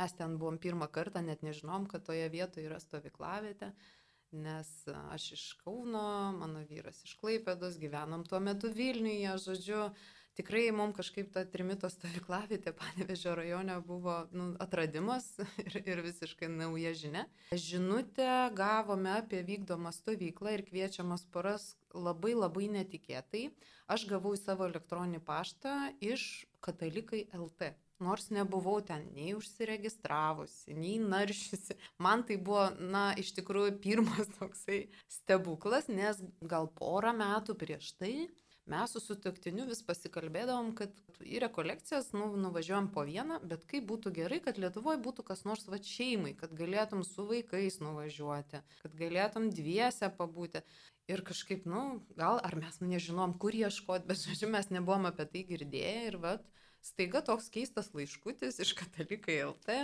[0.00, 3.74] Mes ten buvom pirmą kartą, net nežinom, kad toje vietoje yra stovyklavietė
[4.32, 9.86] nes aš iš Kauno, mano vyras iš Klaipėdos, gyvenom tuo metu Vilniuje, žodžiu,
[10.36, 15.30] tikrai mums kažkaip ta trimito stovyklavietė Panevežio rajone buvo nu, atradimas
[15.64, 17.24] ir, ir visiškai nauja žinia.
[17.52, 23.48] Žinutę gavome apie vykdomą stovyklą ir kviečiamas poras labai labai netikėtai.
[23.86, 30.96] Aš gavau į savo elektroninį paštą iš katalikai LT nors nebuvau ten nei užsiregistravusi, nei
[31.02, 31.76] naršiusi.
[32.02, 34.86] Man tai buvo, na, iš tikrųjų pirmas toksai
[35.18, 38.16] stebuklas, nes gal porą metų prieš tai
[38.66, 44.10] mes su sutuoktiniu vis pasikalbėdavom, kad į rekolekcijas nu, nuvažiuojam po vieną, bet kaip būtų
[44.16, 49.48] gerai, kad Lietuvoje būtų kas nors va šeimai, kad galėtum su vaikais nuvažiuoti, kad galėtum
[49.54, 50.64] dviese pabūti.
[51.06, 55.44] Ir kažkaip, nu, gal ar mes nežinom, kur ieškoti, bet, žodžiu, mes nebuvom apie tai
[55.46, 56.48] girdėję ir, vat,
[56.86, 59.76] staiga toks keistas laiškutis iš katalikai LT,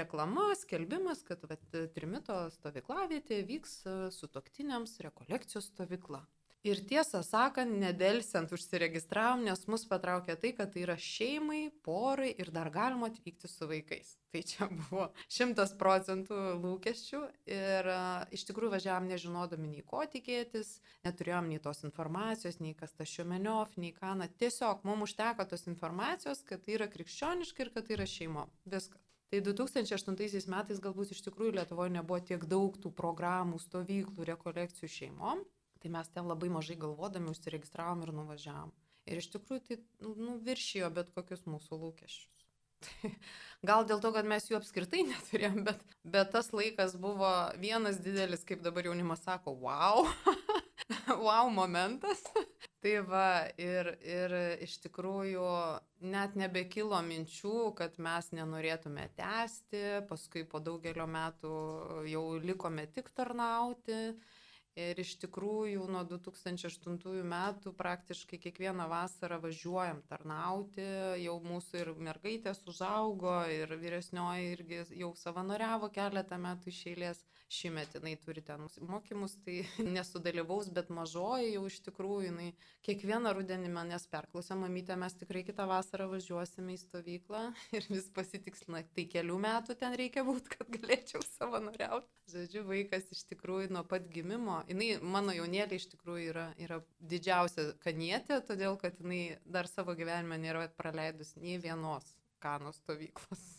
[0.00, 3.78] reklama, skelbimas, kad vat, trimito stovyklavietė vyks
[4.16, 6.24] su toktiniams rekolekcijos stovykla.
[6.66, 12.50] Ir tiesą sakant, nedelsiant užsiregistravom, nes mus patraukė tai, kad tai yra šeimai, porai ir
[12.50, 14.16] dar galima atvykti su vaikais.
[14.34, 17.20] Tai čia buvo šimtas procentų lūkesčių
[17.54, 22.96] ir uh, iš tikrųjų važiavam nežinodami nei ko tikėtis, neturėjom nei tos informacijos, nei kas
[22.98, 24.26] ta šiomeniov, nei kana.
[24.42, 28.48] Tiesiog mums užteko tos informacijos, kad tai yra krikščioniška ir kad tai yra šeimo.
[28.66, 29.04] Viskas.
[29.28, 35.44] Tai 2008 metais galbūt iš tikrųjų Lietuvoje nebuvo tiek daug tų programų, stovyklų, rekolekcijų šeimom.
[35.78, 38.74] Tai mes ten labai mažai galvodami užsiregistravom ir nuvažiavom.
[39.08, 42.38] Ir iš tikrųjų tai nu, nu viršijo bet kokius mūsų lūkesčius.
[43.68, 47.30] Gal dėl to, kad mes jų apskritai neturėjom, bet, bet tas laikas buvo
[47.62, 50.06] vienas didelis, kaip dabar jaunimas sako, wow,
[51.26, 52.22] wow momentas.
[52.82, 55.46] tai va, ir, ir iš tikrųjų
[56.06, 61.54] net nebekilo minčių, kad mes nenorėtume tęsti, paskui po daugelio metų
[62.12, 63.98] jau likome tik tarnauti
[64.78, 70.84] Ir iš tikrųjų nuo 2008 metų praktiškai kiekvieną vasarą važiuojam tarnauti,
[71.24, 76.82] jau mūsų ir mergaitės užaugo, ir vyresnioji irgi jau savanoriavo keletą metų iš
[77.48, 77.58] eilės.
[77.58, 83.68] Šimet jinai turi ten mokymus, tai nesudalyvaus, bet mažoji jau iš tikrųjų jinai kiekvieną rudenį
[83.72, 89.38] manęs perklausė, mamytė, mes tikrai kitą vasarą važiuosime į stovyklą ir vis pasitikslina, tai kelių
[89.38, 92.08] metų ten reikia būti, kad galėčiau savanoriauti.
[92.28, 97.70] Žodžiu, vaikas iš tikrųjų nuo pat gimimo, jinai, mano jaunėlė iš tikrųjų yra, yra didžiausia
[97.80, 102.12] kanietė, todėl kad jinai dar savo gyvenime nėra praleidus nei vienos
[102.44, 103.57] kanos stovyklos.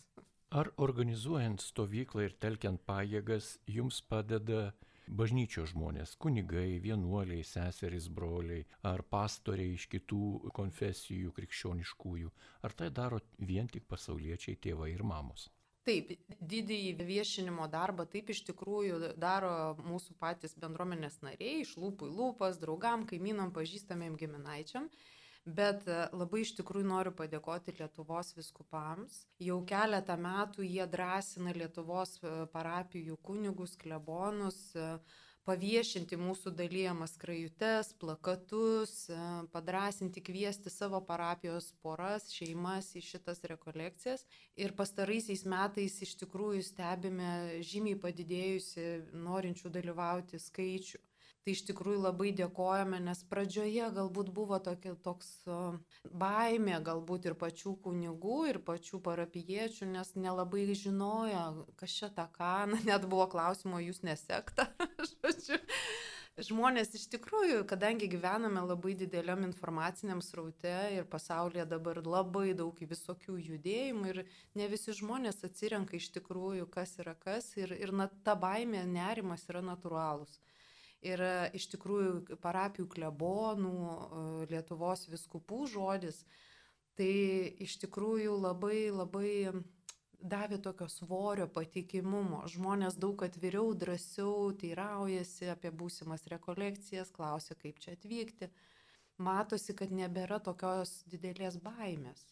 [0.50, 4.72] Ar organizuojant stovyklą ir telkiant pajėgas jums padeda
[5.20, 12.32] bažnyčios žmonės- kunigai, vienuoliai, seserys, broliai ar pastoriai iš kitų konfesijų krikščioniškųjų?
[12.66, 15.46] Ar tai daro vien tik pasauliečiai tėvai ir mamos?
[15.86, 16.10] Taip,
[16.42, 19.54] didįjį viešinimo darbą taip iš tikrųjų daro
[19.86, 24.90] mūsų patys bendruomenės nariai, iš lūpų į lūpas, draugam, kaimynam, pažįstamiem giminaičiam.
[25.46, 29.24] Bet e, labai iš tikrųjų noriu padėkoti Lietuvos viskupams.
[29.40, 34.98] Jau keletą metų jie drąsina Lietuvos e, parapijų kunigus, klebonus, uh,
[35.50, 39.18] paviešinti mūsų dalyjamas krajutes, plakatus, e,
[39.54, 44.26] padrasinti, kviesti savo parapijos poras, šeimas į šitas rekolekcijas.
[44.60, 47.32] Ir pastaraisiais metais iš tikrųjų stebime
[47.66, 48.88] žymiai padidėjusi
[49.26, 51.00] norinčių dalyvauti skaičių.
[51.40, 55.30] Tai iš tikrųjų labai dėkojame, nes pradžioje galbūt buvo tokia, toks
[56.22, 62.76] baimė, galbūt ir pačių kunigų, ir pačių parapiečių, nes nelabai žinojo, kas čia ta kana,
[62.90, 64.68] net buvo klausimo, jūs nesekta.
[66.40, 73.40] Žmonės iš tikrųjų, kadangi gyvename labai dideliam informaciniam sraute ir pasaulyje dabar labai daug visokių
[73.48, 74.22] judėjimų ir
[74.56, 79.48] ne visi žmonės atsirenka iš tikrųjų, kas yra kas ir, ir na, ta baimė, nerimas
[79.50, 80.38] yra natūralūs
[81.04, 86.22] ir e, iš tikrųjų parapijų klebonų, e, Lietuvos viskupų žodis,
[86.98, 87.12] tai
[87.64, 89.34] iš tikrųjų labai labai
[90.20, 92.42] davė tokio svorio patikimumo.
[92.52, 98.50] Žmonės daug atviriau, drąsiau teiraujasi apie būsimas rekolekcijas, klausia, kaip čia atvykti.
[99.20, 102.24] Matosi, kad nebėra tokios didelės baimės.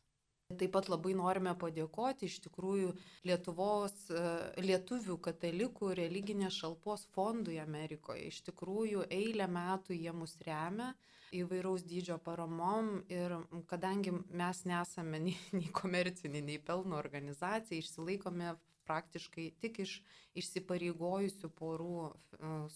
[0.49, 2.93] Taip pat labai norime padėkoti iš tikrųjų
[3.29, 4.21] Lietuvos e,
[4.65, 8.23] lietuvių katalikų religinės šalpos fondui Amerikoje.
[8.31, 10.95] Iš tikrųjų eilę metų jie mus remia
[11.37, 13.37] įvairaus dydžio paramom ir
[13.69, 18.55] kadangi mes nesame nei, nei komercinė, nei pelno organizacija, išsilaikome
[18.89, 19.99] praktiškai tik iš
[20.39, 22.11] išsipareigojusių porų e,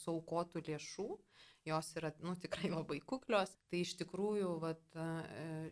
[0.04, 1.10] saukotų lėšų
[1.64, 3.54] jos yra nu, tikrai labai kuklios.
[3.70, 4.82] Tai iš tikrųjų vat,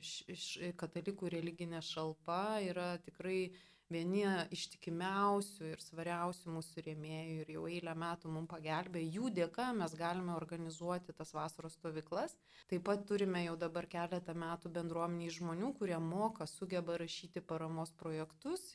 [0.01, 0.47] iš
[0.81, 3.51] katalikų religinė šalpa yra tikrai
[3.91, 4.23] vieni
[4.55, 9.03] ištikimiausių ir svariausių mūsų rėmėjų ir jau eilę metų mums pagelbė.
[9.03, 12.37] Jų dėka mes galime organizuoti tas vasaros stovyklas.
[12.71, 18.71] Taip pat turime jau dabar keletą metų bendruomeniai žmonių, kurie moka, sugeba rašyti paramos projektus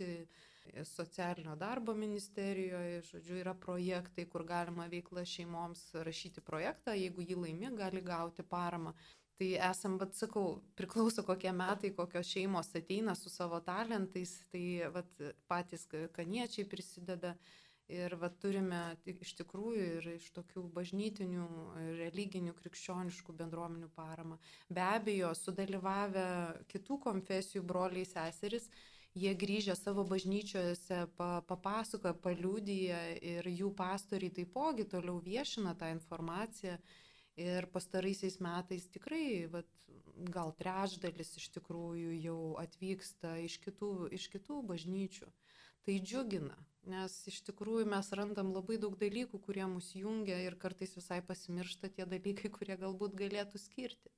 [0.84, 7.72] socialinio darbo ministerijoje, žodžiu, yra projektai, kur galima veikla šeimoms rašyti projektą, jeigu jį laimi,
[7.78, 8.96] gali gauti paramą.
[9.36, 15.12] Tai esam, bet sakau, priklauso kokie metai, kokios šeimos ateina su savo talentais, tai vat,
[15.52, 17.36] patys kaniečiai prisideda
[17.86, 21.46] Ir va, turime iš tikrųjų ir iš tokių bažnytinių,
[22.00, 24.40] religinių, krikščioniškų bendruomenių paramą.
[24.74, 26.26] Be abejo, sudalyvavę
[26.72, 28.72] kitų konfesijų broliai seseris,
[29.16, 33.00] jie grįžę savo bažnyčiose papasakoja, paliūdija
[33.34, 36.78] ir jų pastoriai taipogi toliau viešina tą informaciją.
[37.36, 39.68] Ir pastaraisiais metais tikrai, vat,
[40.32, 45.28] gal trečdalis iš tikrųjų jau atvyksta iš kitų, iš kitų bažnyčių.
[45.86, 46.56] Tai džiugina,
[46.90, 51.92] nes iš tikrųjų mes randam labai daug dalykų, kurie mus jungia ir kartais visai pasimiršta
[51.92, 54.14] tie dalykai, kurie galbūt galėtų skirti.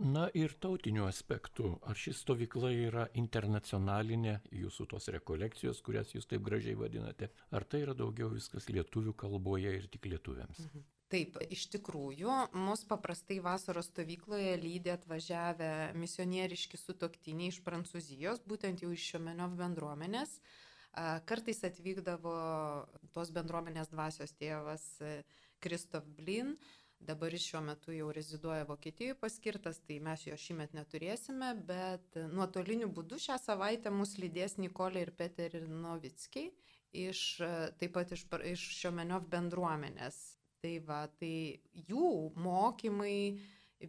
[0.00, 6.46] Na ir tautiniu aspektu, ar ši stovykla yra internacionalinė, jūsų tos rekolekcijos, kurias jūs taip
[6.46, 10.64] gražiai vadinate, ar tai yra daugiau viskas lietuvių kalboje ir tik lietuviams?
[10.64, 10.88] Mhm.
[11.12, 15.68] Taip, iš tikrųjų, mus paprastai vasaros stovykloje lydė atvažiavę
[16.00, 20.38] misionieriški sutoktiniai iš Prancūzijos, būtent jau iš Šiomenio bendruomenės.
[21.28, 22.32] Kartais atvykdavo
[23.12, 24.86] tos bendruomenės dvasios tėvas
[25.60, 26.56] Kristof e, Blin,
[27.06, 32.90] dabar jis šiuo metu jau reziduoja Vokietijoje paskirtas, tai mes jo šimet neturėsime, bet nuotoliniu
[32.94, 36.52] būdu šią savaitę mus lydės Nikolė ir Peter Novickiai,
[36.92, 40.20] iš, e, taip pat iš, iš Šiomeniov bendruomenės.
[40.62, 43.40] Tai va, tai jų mokymai,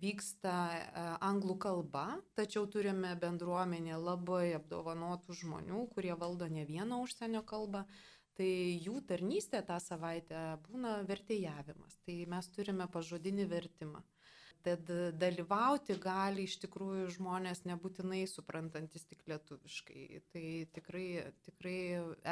[0.01, 2.05] vyksta e, anglų kalba,
[2.37, 7.83] tačiau turime bendruomenę labai apdovanotų žmonių, kurie valdo ne vieną užsienio kalbą.
[8.37, 8.49] Tai
[8.81, 11.99] jų tarnystė tą savaitę būna vertėjavimas.
[12.05, 14.01] Tai mes turime pažodinį vertimą.
[14.63, 14.87] Tad
[15.19, 20.21] dalyvauti gali iš tikrųjų žmonės nebūtinai suprantantis tik lietuviškai.
[20.31, 20.45] Tai
[20.77, 21.07] tikrai,
[21.43, 21.79] tikrai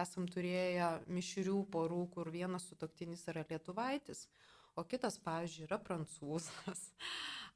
[0.01, 4.29] esam turėję mišrių porų, kur vienas sutoktinis yra lietuvaitis,
[4.75, 6.87] o kitas, pavyzdžiui, yra prancūzas.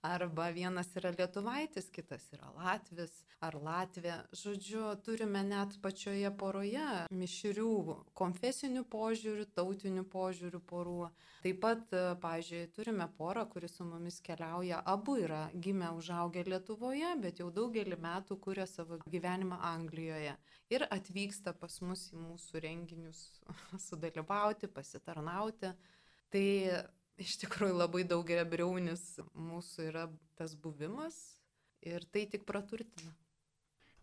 [0.06, 4.16] Arba vienas yra lietuvaitis, kitas yra latvis ar latvė.
[4.38, 11.10] Žodžiu, turime net pačioje poroje mišrių konfesinių požiūrių, tautinių požiūrių porų.
[11.46, 14.82] Taip pat, pavyzdžiui, turime porą, kuri su mumis keliauja.
[14.94, 20.38] Abu yra gimę, užaugę Lietuvoje, bet jau daugelį metų kuria savo gyvenimą Anglijoje.
[20.74, 23.26] Ir atvyksta pas mus į mūsų renginius
[23.88, 25.74] sudalyvauti, pasitarnauti.
[26.34, 26.48] Tai
[27.22, 30.08] iš tikrųjų labai daugia briaunis mūsų yra
[30.40, 31.18] tas buvimas
[31.86, 33.14] ir tai tik praturtina.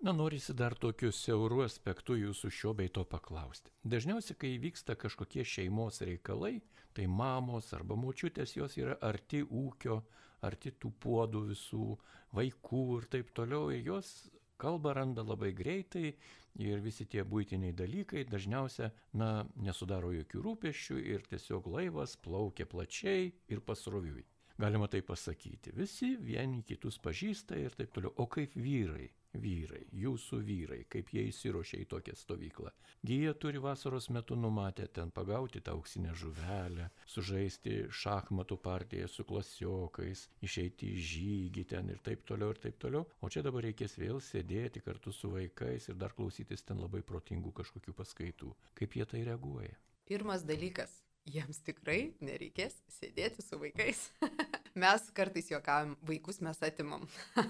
[0.03, 3.71] Na, norisi dar tokiu siauru aspektu jūsų šio bei to paklausti.
[3.87, 6.57] Dažniausiai, kai vyksta kažkokie šeimos reikalai,
[6.91, 10.01] tai mamos arba močiutės jos yra arti ūkio,
[10.43, 11.87] arti tų puodų visų,
[12.35, 14.11] vaikų ir taip toliau, ir jos
[14.59, 16.17] kalbą randa labai greitai
[16.61, 23.33] ir visi tie būtiniai dalykai dažniausia, na, nesudaro jokių rūpeščių ir tiesiog laivas plaukia plačiai
[23.49, 24.25] ir pasroviui.
[24.61, 25.73] Galima tai pasakyti.
[25.75, 28.13] Visi vieni kitus pažįsta ir taip toliau.
[28.21, 29.09] O kaip vyrai?
[29.35, 32.73] Vyrai, jūsų vyrai, kaip jie įsirošia į tokią stovyklą.
[33.03, 40.27] Jie turi vasaros metu numatę ten pagauti tą auksinę žuvelę, sužaisti šachmatų partiją su klasiokais,
[40.43, 43.07] išeiti į žygį ten ir taip toliau ir taip toliau.
[43.21, 47.55] O čia dabar reikės vėl sėdėti kartu su vaikais ir dar klausytis ten labai protingų
[47.63, 48.53] kažkokių paskaitų.
[48.79, 49.75] Kaip jie tai reaguoja?
[50.07, 51.03] Pirmas dalykas.
[51.31, 54.09] Jiems tikrai nereikės sėdėti su vaikais.
[54.83, 57.05] mes kartais juokavom, vaikus mes atimam.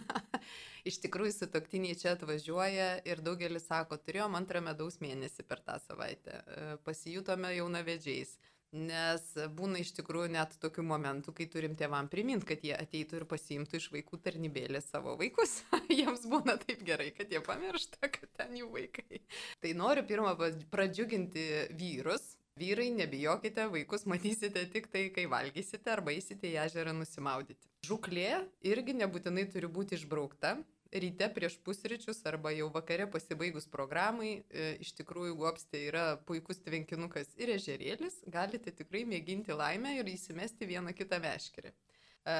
[0.89, 5.79] Iš tikrųjų, su toktiniai čia atvažiuoja ir daugelis sako, turėjom antrą medaus mėnesį per tą
[5.87, 8.35] savaitę, e, pasijutome jaunavedžiais.
[8.73, 9.25] Nes
[9.57, 13.77] būna iš tikrųjų net tokių momentų, kai turim tėvam priminti, kad jie ateitų ir pasiimtų
[13.77, 15.59] iš vaikų tarnybėlės savo vaikus.
[15.93, 19.21] Jiems būna taip gerai, kad jie pamiršta, kad ten jų vaikai.
[19.65, 20.37] Tai noriu pirmą
[20.73, 21.45] pradžiuginti
[21.77, 27.71] vyrus, Vyrai, nebijokite, vaikus matysite tik tai, kai valgysite arba eisite į ežerą nusimaudyti.
[27.88, 30.59] Žuklė irgi nebūtinai turi būti išbraukta.
[30.93, 37.33] Ryte prieš pusryčius arba jau vakare pasibaigus programai, e, iš tikrųjų Gopstė yra puikus tvenkinukas
[37.41, 41.73] ir ežerėlis, galite tikrai mėginti laimę ir įsimesti vieną kitą meškerį.
[41.73, 42.37] E,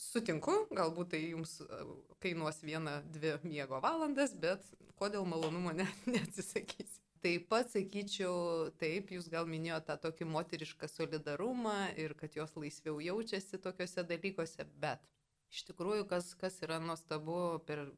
[0.00, 1.82] sutinku, galbūt tai jums e,
[2.24, 4.64] kainuos vieną, dvi miego valandas, bet
[4.96, 5.84] kodėl malonumo ne,
[6.16, 7.02] neatsisakysi.
[7.20, 12.96] Taip pat sakyčiau, taip, jūs gal minėjote tą tokį moterišką solidarumą ir kad jos laisviau
[13.04, 15.04] jaučiasi tokiuose dalykuose, bet
[15.52, 17.90] iš tikrųjų, kas, kas yra nuostabu, per,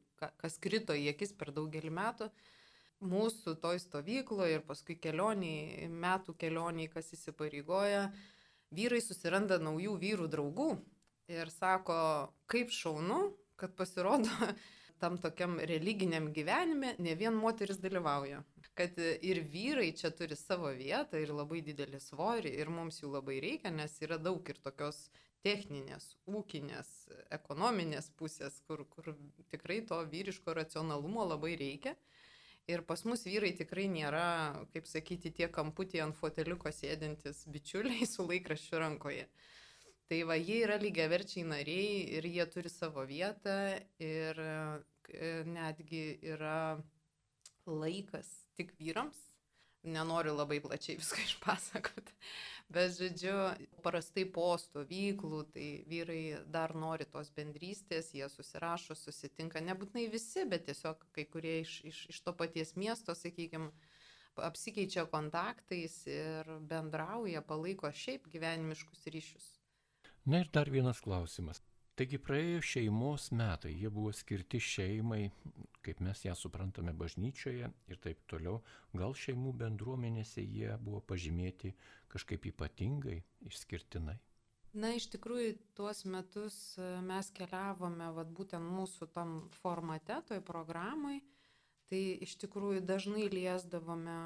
[0.43, 2.29] kas krito į akis per daugelį metų,
[3.13, 8.09] mūsų toj stovykloje ir paskui kelioniai, metų kelioniai, kas įsipareigoja,
[8.75, 10.71] vyrai susiranda naujų vyrų draugų
[11.31, 11.97] ir sako,
[12.51, 14.51] kaip šaunu, kad pasirodo
[15.03, 18.41] tam tokiam religiniam gyvenime ne vien moteris dalyvauja
[18.75, 23.39] kad ir vyrai čia turi savo vietą ir labai didelį svorį ir mums jų labai
[23.45, 25.05] reikia, nes yra daug ir tokios
[25.45, 26.91] techninės, ūkinės,
[27.35, 29.13] ekonominės pusės, kur, kur
[29.53, 31.97] tikrai to vyriško racionalumo labai reikia.
[32.71, 34.27] Ir pas mus vyrai tikrai nėra,
[34.73, 39.27] kaip sakyti, tie kamputį ant foteliuko sėdintis bičiuliai su laikraščiu rankoje.
[40.07, 43.57] Tai va, jie yra lygiaverčiai nariai ir jie turi savo vietą
[43.99, 44.39] ir
[45.49, 46.79] netgi yra
[47.67, 49.19] laikas tik vyrams.
[49.83, 52.15] Nenoriu labai plačiai viską išpasakoti,
[52.71, 53.35] bet žodžiu,
[53.83, 56.21] parastai po stovyklų, tai vyrai
[56.55, 62.05] dar nori tos bendrystės, jie susirašo, susitinka, nebūtinai visi, bet tiesiog kai kurie iš, iš,
[62.15, 63.73] iš to paties miesto, sakykime,
[64.39, 69.51] apsikeičia kontaktais ir bendrauja, palaiko šiaip gyvenimiškus ryšius.
[70.31, 71.59] Na ir dar vienas klausimas.
[72.03, 75.29] Taigi praėjo šeimos metai, jie buvo skirti šeimai,
[75.87, 78.57] kaip mes ją suprantame bažnyčioje ir taip toliau.
[78.91, 81.71] Gal šeimų bendruomenėse jie buvo pažymėti
[82.11, 84.17] kažkaip ypatingai, išskirtinai.
[84.75, 91.21] Na, iš tikrųjų, tuos metus e, mes keliavome, vad būtent mūsų tam formate, toj programai,
[91.87, 94.19] tai iš tikrųjų dažnai liesdavome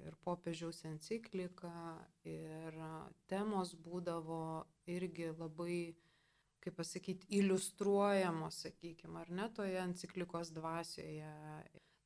[0.00, 1.76] ir popiežiaus encikliką,
[2.24, 2.82] ir
[3.28, 4.42] temos būdavo
[4.88, 5.80] irgi labai
[6.68, 11.32] kaip pasakyti, iliustruojamos, sakykime, ar ne toje enciklikos dvasioje.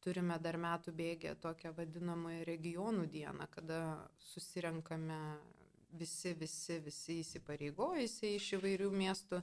[0.02, 3.78] Turime dar metų bėgę tokią vadinamąją regionų dieną, kada
[4.18, 5.18] susirenkame
[5.92, 9.38] visi, visi, visi įsipareigojusiai iš įvairių miestų,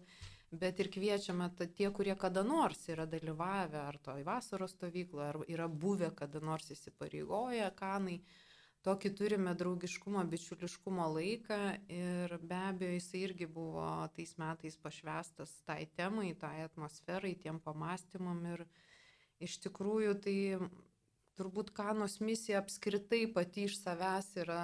[0.51, 5.69] bet ir kviečiame tie, kurie kada nors yra dalyvavę ar toj vasaros stovykloje, ar yra
[5.69, 8.19] buvę kada nors įsipareigoję kanai
[8.87, 11.59] tokį turime draugiškumo, bičiuliškumo laiką
[11.91, 18.39] ir be abejo jisai irgi buvo tais metais pašvestas tai temai, tai atmosferai, tiem pamastymam
[18.53, 18.63] ir
[19.43, 20.37] iš tikrųjų tai
[21.39, 24.63] turbūt kanos misija apskritai pati iš savęs yra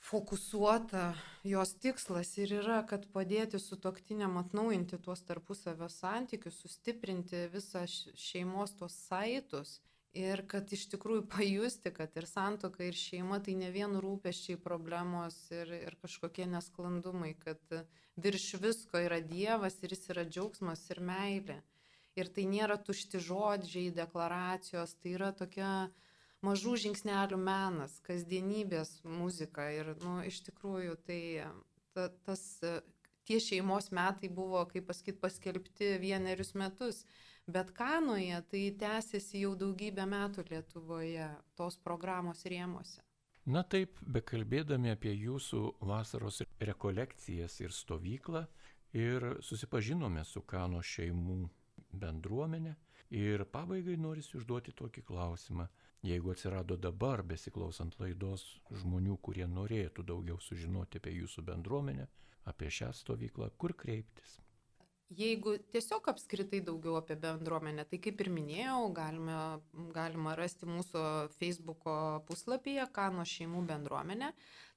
[0.00, 1.10] fokusuota,
[1.44, 7.84] jos tikslas ir yra, kad padėti su toktiniam atnaujinti tuos tarpusavio santykius, sustiprinti visą
[8.16, 9.76] šeimos tuos saitus
[10.18, 15.36] Ir kad iš tikrųjų pajusti, kad ir santoka, ir šeima tai ne vien rūpeščiai, problemos
[15.54, 17.62] ir, ir kažkokie nesklandumai, kad
[18.18, 21.60] virš visko yra Dievas ir jis yra džiaugsmas ir meilė.
[22.18, 25.70] Ir tai nėra tušti žodžiai, deklaracijos, tai yra tokia
[26.42, 29.68] mažų žingsnelių menas, kasdienybės muzika.
[29.70, 31.20] Ir nu, iš tikrųjų tai
[31.94, 32.42] ta, tas,
[33.30, 37.04] tie šeimos metai buvo, kaip pasakyti, paskelbti vienerius metus.
[37.46, 43.00] Bet Kanoje tai tęsiasi jau daugybę metų Lietuvoje tos programos rėmose.
[43.50, 48.44] Na taip, bekalbėdami apie jūsų vasaros rekolekcijas ir stovyklą
[48.92, 51.48] ir susipažinome su Kano šeimų
[51.92, 52.74] bendruomenė
[53.10, 55.66] ir pabaigai norisi užduoti tokį klausimą.
[56.06, 58.44] Jeigu atsirado dabar, besiklausant laidos,
[58.82, 62.06] žmonių, kurie norėtų daugiau sužinoti apie jūsų bendruomenę,
[62.48, 64.38] apie šią stovyklą, kur kreiptis?
[65.10, 69.38] Jeigu tiesiog apskritai daugiau apie bendruomenę, tai kaip ir minėjau, galime,
[69.96, 71.02] galima rasti mūsų
[71.34, 71.88] Facebook
[72.28, 74.30] puslapyje Kano šeimų bendruomenė.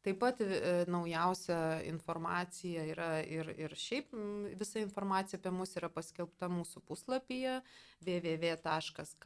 [0.03, 4.11] Taip pat e, naujausia informacija yra ir, ir šiaip
[4.59, 7.61] visa informacija apie mus yra paskelbta mūsų puslapyje
[8.03, 9.21] www.kana.lt.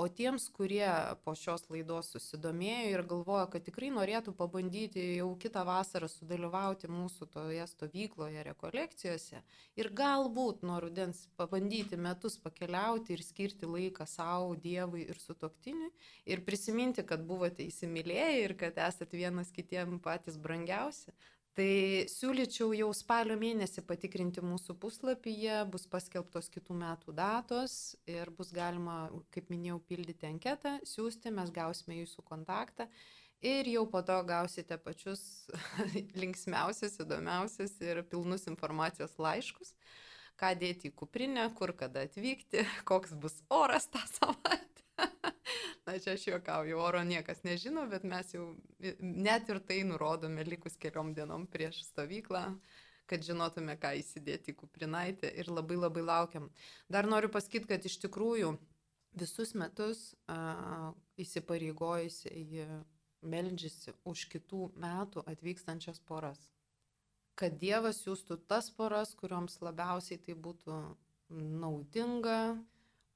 [0.00, 0.88] O tiems, kurie
[1.24, 7.26] po šios laidos susidomėjo ir galvoja, kad tikrai norėtų pabandyti jau kitą vasarą sudalyvauti mūsų
[7.34, 9.40] toje stovykloje, rekolekcijose
[9.80, 15.90] ir galbūt nuo rudens pabandyti metus pakeliauti ir skirti laiką savo, Dievui ir sutoktiniui
[16.28, 21.14] ir prisiminti, kad buvote įsimylėję ir kad esate vienas kitiem patys brangiausi,
[21.58, 28.52] Tai siūlyčiau jau spalio mėnesį patikrinti mūsų puslapyje, bus paskelbtos kitų metų datos ir bus
[28.54, 32.86] galima, kaip minėjau, pildyti anketą, siūsti, mes gausime jūsų kontaktą
[33.42, 35.24] ir jau po to gausite pačius
[36.22, 39.74] linksmiausius, įdomiausius ir pilnus informacijos laiškus,
[40.38, 44.79] ką dėti į kuprinę, kur kada atvykti, koks bus oras tą savaitę.
[45.86, 48.52] Na, čia aš juokauju, oro niekas nežino, bet mes jau
[49.00, 52.44] net ir tai nurodome likus keliom dienom prieš stovyklą,
[53.10, 56.50] kad žinotume, ką įsidėti į kuprinaitę ir labai labai laukiam.
[56.88, 58.54] Dar noriu pasakyti, kad iš tikrųjų
[59.18, 62.30] visus metus uh, įsipareigojusi
[63.20, 66.40] meldžiasi už kitų metų atvykstančias poras.
[67.40, 70.76] Kad Dievas siūstų tas poras, kurioms labiausiai tai būtų
[71.30, 72.58] naudinga,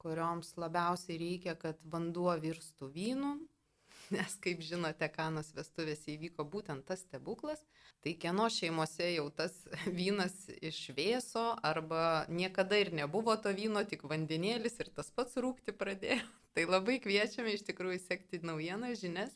[0.05, 3.32] kurioms labiausiai reikia, kad vanduo virstų vynu,
[4.14, 7.64] nes kaip žinote, kanos vestuvėse įvyko būtent tas stebuklas,
[8.05, 9.57] tai kieno šeimose jau tas
[9.98, 16.22] vynas išvėso arba niekada ir nebuvo to vyno, tik vandenėlis ir tas pats rūkti pradėjo.
[16.55, 19.32] Tai labai kviečiame iš tikrųjų sekti naujieną žinias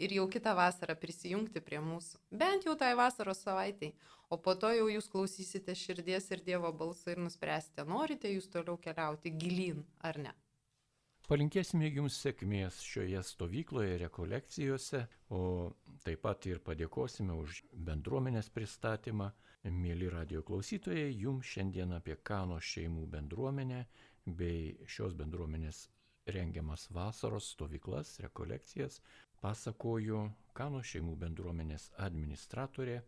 [0.00, 3.92] ir jau kitą vasarą prisijungti prie mūsų, bent jau tai vasaros savaitai.
[4.32, 8.78] O po to jau jūs klausysite širdies ir Dievo balsą ir nuspręsite, norite jūs toliau
[8.80, 10.32] keliauti gilyn ar ne.
[11.28, 15.42] Palinkėsime jums sėkmės šioje stovykloje, rekolekcijose, o
[16.04, 19.30] taip pat ir padėkosime už bendruomenės pristatymą.
[19.62, 23.84] Mėly radio klausytojai, jums šiandien apie Kano šeimų bendruomenę
[24.26, 25.84] bei šios bendruomenės
[26.26, 29.00] rengiamas vasaros stovyklas, rekolekcijas
[29.40, 33.00] pasakoju Kano šeimų bendruomenės administratorė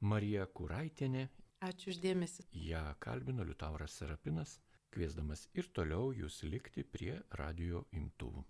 [0.00, 1.26] Marija Kuraitinė.
[1.64, 2.46] Ačiū uždėmesi.
[2.52, 4.58] Ja kalbino Liutauras Serapinas,
[4.94, 8.44] kviesdamas ir toliau jūs likti prie radio imtuvų.